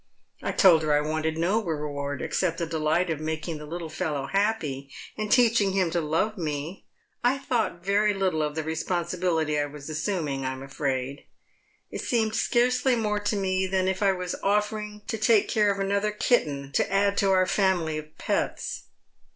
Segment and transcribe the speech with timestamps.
[0.41, 4.25] I told her I wanted no reward except the delight of making the little fellow
[4.25, 6.85] happy, and teaching him to love me.
[7.23, 11.25] I thought very little of the responsibility I was assum ing, I am afraid.
[11.91, 15.77] It seemed scarcely more to me than if I was offering to take care of
[15.77, 18.85] another kitten to add to our family of pets."